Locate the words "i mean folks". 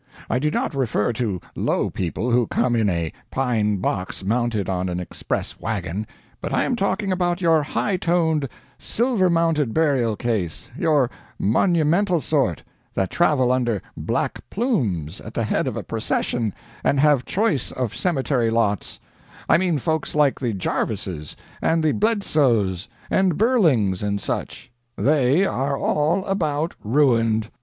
19.47-20.15